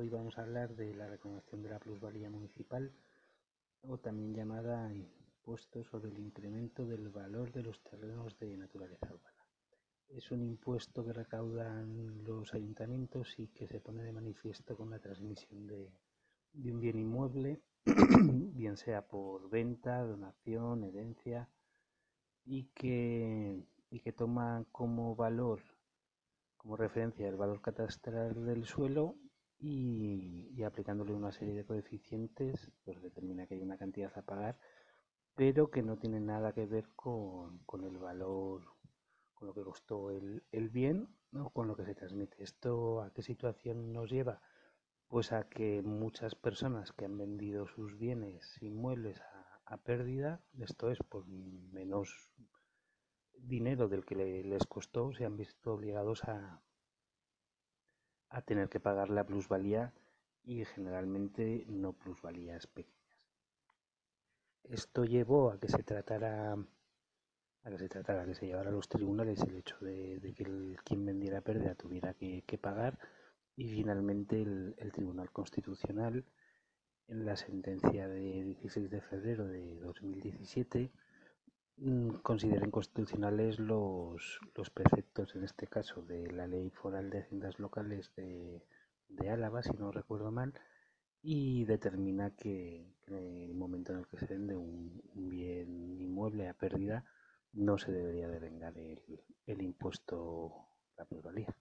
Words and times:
Hoy 0.00 0.08
vamos 0.08 0.38
a 0.38 0.44
hablar 0.44 0.74
de 0.76 0.94
la 0.94 1.08
reclamación 1.08 1.62
de 1.62 1.68
la 1.68 1.78
plusvalía 1.78 2.30
municipal 2.30 2.90
o 3.82 3.98
también 3.98 4.32
llamada 4.32 4.90
impuesto 4.94 5.84
sobre 5.84 6.08
el 6.08 6.18
incremento 6.18 6.86
del 6.86 7.10
valor 7.10 7.52
de 7.52 7.62
los 7.62 7.82
terrenos 7.82 8.38
de 8.38 8.56
naturaleza 8.56 9.12
urbana. 9.12 9.46
Es 10.08 10.30
un 10.30 10.40
impuesto 10.40 11.04
que 11.04 11.12
recaudan 11.12 12.24
los 12.24 12.54
ayuntamientos 12.54 13.38
y 13.38 13.48
que 13.48 13.68
se 13.68 13.78
pone 13.78 14.02
de 14.02 14.12
manifiesto 14.12 14.74
con 14.74 14.88
la 14.88 15.00
transmisión 15.00 15.66
de, 15.66 15.92
de 16.54 16.72
un 16.72 16.80
bien 16.80 16.98
inmueble, 16.98 17.60
bien 17.84 18.78
sea 18.78 19.06
por 19.06 19.50
venta, 19.50 20.00
donación, 20.00 20.82
herencia, 20.82 21.46
y 22.46 22.70
que, 22.72 23.66
y 23.90 24.00
que 24.00 24.12
toma 24.12 24.64
como 24.72 25.14
valor, 25.14 25.60
como 26.56 26.78
referencia 26.78 27.28
el 27.28 27.36
valor 27.36 27.60
catastral 27.60 28.46
del 28.46 28.64
suelo 28.64 29.18
y, 29.60 30.62
aplicándole 30.62 31.12
una 31.12 31.32
serie 31.32 31.54
de 31.54 31.64
coeficientes, 31.64 32.70
pues 32.84 33.00
determina 33.02 33.46
que 33.46 33.54
hay 33.54 33.62
una 33.62 33.76
cantidad 33.76 34.12
a 34.16 34.22
pagar, 34.22 34.58
pero 35.34 35.70
que 35.70 35.82
no 35.82 35.98
tiene 35.98 36.20
nada 36.20 36.52
que 36.52 36.66
ver 36.66 36.88
con, 36.96 37.60
el 37.84 37.98
valor, 37.98 38.64
con 39.34 39.48
lo 39.48 39.54
que 39.54 39.62
costó 39.62 40.10
el, 40.10 40.42
bien 40.70 41.08
o 41.34 41.50
con 41.50 41.68
lo 41.68 41.76
que 41.76 41.84
se 41.84 41.94
transmite. 41.94 42.42
¿Esto 42.42 43.02
a 43.02 43.12
qué 43.12 43.22
situación 43.22 43.92
nos 43.92 44.10
lleva? 44.10 44.40
Pues 45.08 45.32
a 45.32 45.48
que 45.48 45.82
muchas 45.82 46.34
personas 46.34 46.92
que 46.92 47.04
han 47.04 47.18
vendido 47.18 47.66
sus 47.66 47.98
bienes 47.98 48.62
inmuebles 48.62 49.20
a, 49.20 49.60
a 49.66 49.76
pérdida, 49.78 50.40
esto 50.58 50.90
es 50.90 50.98
por 50.98 51.26
menos 51.26 52.30
dinero 53.34 53.88
del 53.88 54.04
que 54.04 54.14
les 54.14 54.66
costó, 54.66 55.12
se 55.12 55.24
han 55.24 55.36
visto 55.36 55.72
obligados 55.72 56.24
a, 56.24 56.62
a 58.30 58.42
tener 58.42 58.68
que 58.68 58.80
pagar 58.80 59.10
la 59.10 59.24
plusvalía 59.24 59.92
y 60.44 60.64
generalmente 60.64 61.64
no 61.68 61.92
plusvalías 61.92 62.66
pequeñas. 62.66 63.00
Esto 64.64 65.04
llevó 65.04 65.50
a 65.50 65.58
que 65.58 65.68
se 65.68 65.82
tratara 65.82 66.56
a 67.62 67.70
que 67.70 67.78
se 67.78 67.88
tratara, 67.88 68.24
que 68.24 68.34
se 68.34 68.46
llevara 68.46 68.70
a 68.70 68.72
los 68.72 68.88
tribunales 68.88 69.40
el 69.42 69.56
hecho 69.56 69.76
de, 69.80 70.32
que 70.36 70.76
quien 70.84 71.04
vendiera 71.04 71.40
pérdida 71.42 71.74
tuviera 71.74 72.14
que, 72.14 72.58
pagar 72.60 72.98
y 73.56 73.68
finalmente 73.68 74.40
el, 74.40 74.92
Tribunal 74.92 75.30
Constitucional 75.30 76.24
en 77.08 77.26
la 77.26 77.36
sentencia 77.36 78.08
de 78.08 78.44
16 78.44 78.90
de 78.90 79.00
febrero 79.00 79.46
de 79.46 79.74
2017 79.80 80.90
Mm, 81.82 82.16
consideren 82.22 82.70
constitucionales 82.70 83.58
los, 83.58 84.38
los 84.54 84.68
preceptos, 84.68 85.34
en 85.34 85.44
este 85.44 85.66
caso, 85.66 86.02
de 86.02 86.30
la 86.30 86.46
Ley 86.46 86.68
Foral 86.68 87.08
de 87.08 87.20
Haciendas 87.20 87.58
Locales 87.58 88.12
de, 88.16 88.62
de 89.08 89.30
Álava, 89.30 89.62
si 89.62 89.72
no 89.78 89.90
recuerdo 89.90 90.30
mal, 90.30 90.52
y 91.22 91.64
determina 91.64 92.32
que, 92.36 92.86
en 93.06 93.14
el 93.14 93.54
momento 93.54 93.92
en 93.92 94.00
el 94.00 94.06
que 94.08 94.18
se 94.18 94.26
vende 94.26 94.56
un, 94.56 95.00
bien 95.14 95.98
inmueble 95.98 96.50
a 96.50 96.54
pérdida, 96.54 97.06
no 97.54 97.78
se 97.78 97.92
debería 97.92 98.28
devengar 98.28 98.76
el, 98.76 99.00
el 99.46 99.62
impuesto 99.62 100.66
la 100.98 101.06
plusvalía. 101.06 101.56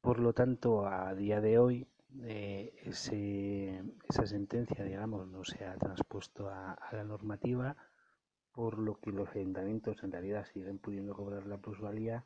Por 0.00 0.18
lo 0.18 0.32
tanto, 0.32 0.88
a 0.88 1.14
día 1.14 1.40
de 1.40 1.58
hoy, 1.58 1.86
eh, 2.22 2.74
ese, 2.82 3.80
esa 4.08 4.26
sentencia, 4.26 4.82
digamos, 4.82 5.28
no 5.28 5.44
se 5.44 5.64
ha 5.64 5.76
transpuesto 5.76 6.48
a 6.48 6.76
la 6.90 7.04
normativa 7.04 7.76
por 8.58 8.76
lo 8.76 8.98
que 8.98 9.12
los 9.12 9.28
ayuntamientos 9.36 10.02
en 10.02 10.10
realidad 10.10 10.44
siguen 10.52 10.80
pudiendo 10.80 11.14
cobrar 11.14 11.46
la 11.46 11.58
plusvalía 11.58 12.24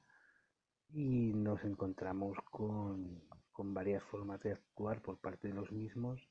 y 0.88 1.34
nos 1.34 1.62
encontramos 1.62 2.38
con, 2.50 3.20
varias 3.54 4.02
formas 4.04 4.42
de 4.42 4.52
actuar 4.52 5.02
por 5.02 5.18
parte 5.18 5.48
de 5.48 5.52
los 5.52 5.70
mismos, 5.72 6.26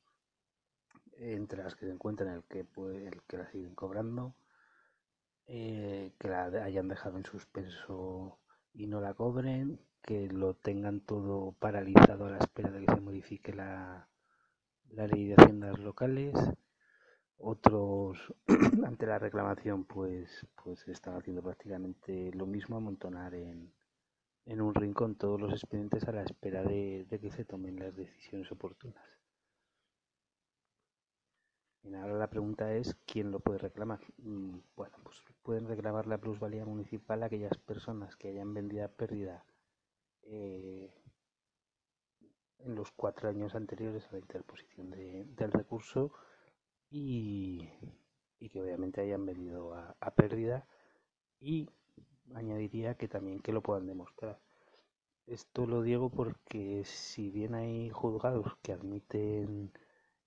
entre 1.17 1.63
las 1.63 1.75
que 1.75 1.85
se 1.85 1.91
encuentran 1.91 2.33
el 2.33 2.43
que, 2.45 2.61
el 2.61 3.21
que 3.27 3.37
la 3.37 3.51
siguen 3.51 3.75
cobrando, 3.75 4.33
eh, 5.45 6.15
que 6.17 6.29
la 6.29 6.45
hayan 6.45 6.87
dejado 6.87 7.17
en 7.17 7.25
suspenso 7.25 8.39
y 8.73 8.87
no 8.87 9.01
la 9.01 9.13
cobren, 9.13 9.79
que 10.01 10.27
lo 10.29 10.55
tengan 10.55 11.01
todo 11.01 11.51
paralizado 11.59 12.25
a 12.25 12.31
la 12.31 12.39
espera 12.39 12.71
de 12.71 12.87
que 12.87 12.91
se 12.91 13.01
modifique 13.01 13.53
la, 13.53 14.09
la 14.89 15.05
ley 15.05 15.27
de 15.27 15.35
haciendas 15.35 15.77
locales 15.77 16.33
otros, 17.41 18.33
ante 18.85 19.05
la 19.05 19.19
reclamación, 19.19 19.85
pues, 19.85 20.45
pues 20.63 20.87
están 20.87 21.15
haciendo 21.15 21.41
prácticamente 21.41 22.31
lo 22.33 22.45
mismo, 22.45 22.77
amontonar 22.77 23.33
en, 23.33 23.73
en 24.45 24.61
un 24.61 24.73
rincón 24.73 25.15
todos 25.15 25.39
los 25.39 25.51
expedientes 25.53 26.07
a 26.07 26.11
la 26.11 26.23
espera 26.23 26.63
de, 26.63 27.07
que 27.09 27.31
se 27.31 27.45
tomen 27.45 27.79
las 27.79 27.95
decisiones 27.95 28.51
oportunas. 28.51 29.03
Y 31.83 31.93
ahora 31.95 32.13
la 32.13 32.29
pregunta 32.29 32.73
es, 32.73 32.95
¿quién 33.07 33.31
lo 33.31 33.39
puede 33.39 33.59
reclamar? 33.59 33.99
Mm, 34.17 34.59
bueno, 34.75 34.97
pues 35.03 35.23
pueden 35.41 35.67
reclamar 35.67 36.05
la 36.05 36.19
plusvalía 36.19 36.63
municipal 36.63 37.23
aquellas 37.23 37.57
personas 37.57 38.15
que 38.15 38.29
hayan 38.29 38.53
vendido 38.53 38.85
a 38.85 38.89
pérdida 38.89 39.43
eh, 40.23 40.93
en 42.59 42.75
los 42.75 42.91
cuatro 42.91 43.29
años 43.29 43.55
anteriores 43.55 44.05
a 44.07 44.11
la 44.13 44.19
interposición 44.19 44.91
del 44.91 45.51
recurso 45.51 46.11
y, 46.91 47.69
que 48.51 48.61
obviamente 48.61 49.01
hayan 49.01 49.25
venido 49.25 49.73
a, 49.73 50.11
pérdida 50.15 50.67
y 51.39 51.69
añadiría 52.35 52.95
que 52.95 53.07
también 53.07 53.39
que 53.39 53.53
lo 53.53 53.61
puedan 53.61 53.87
demostrar. 53.87 54.39
Esto 55.25 55.65
lo 55.65 55.81
digo 55.81 56.09
porque 56.09 56.83
si 56.83 57.31
bien 57.31 57.55
hay 57.55 57.89
juzgados 57.89 58.57
que 58.61 58.73
admiten 58.73 59.71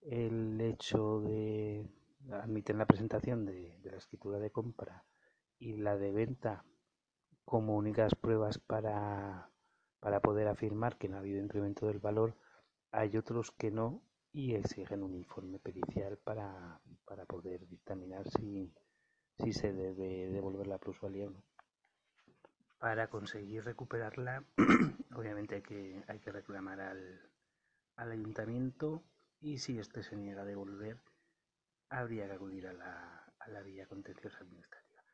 el 0.00 0.60
hecho 0.60 1.20
de 1.20 1.86
admiten 2.30 2.78
la 2.78 2.86
presentación 2.86 3.44
de, 3.44 3.78
de 3.80 3.90
la 3.90 3.98
escritura 3.98 4.38
de 4.38 4.50
compra 4.50 5.04
y 5.58 5.76
la 5.76 5.98
de 5.98 6.12
venta 6.12 6.64
como 7.44 7.76
únicas 7.76 8.14
pruebas 8.14 8.58
para, 8.58 9.50
para 10.00 10.20
poder 10.20 10.48
afirmar 10.48 10.96
que 10.96 11.08
no 11.08 11.16
ha 11.16 11.20
habido 11.20 11.42
incremento 11.42 11.86
del 11.86 11.98
valor, 11.98 12.34
hay 12.90 13.16
otros 13.18 13.50
que 13.50 13.70
no 13.70 14.02
y 14.34 14.56
exigen 14.56 15.04
un 15.04 15.14
informe 15.14 15.60
pericial 15.60 16.18
para, 16.18 16.80
para 17.06 17.24
poder 17.24 17.68
dictaminar 17.68 18.28
si, 18.28 18.74
si 19.38 19.52
se 19.52 19.72
debe 19.72 20.28
devolver 20.28 20.66
la 20.66 20.78
plusvalía 20.78 21.28
o 21.28 21.30
no. 21.30 21.44
Para 22.78 23.08
conseguir 23.08 23.64
recuperarla, 23.64 24.44
obviamente 25.14 25.54
hay 25.54 25.62
que, 25.62 26.04
hay 26.08 26.18
que 26.18 26.32
reclamar 26.32 26.80
al, 26.80 27.30
al 27.94 28.10
ayuntamiento 28.10 29.04
y 29.40 29.58
si 29.58 29.78
éste 29.78 30.02
se 30.02 30.16
niega 30.16 30.42
a 30.42 30.46
devolver, 30.46 31.00
habría 31.88 32.26
que 32.26 32.32
acudir 32.32 32.66
a 32.66 32.72
la, 32.72 33.32
a 33.38 33.48
la 33.50 33.62
vía 33.62 33.86
contenciosa 33.86 34.38
administrativa. 34.38 35.04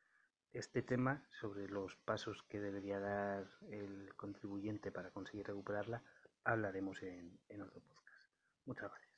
Este 0.50 0.80
tema, 0.80 1.26
sobre 1.28 1.68
los 1.68 1.94
pasos 1.96 2.42
que 2.48 2.58
debería 2.58 2.98
dar 2.98 3.50
el 3.68 4.14
contribuyente 4.16 4.90
para 4.90 5.10
conseguir 5.10 5.46
recuperarla, 5.46 6.02
hablaremos 6.42 7.02
en, 7.02 7.38
en 7.48 7.60
otro 7.60 7.80
podcast. 7.82 8.32
Muchas 8.64 8.88
gracias. 8.88 9.09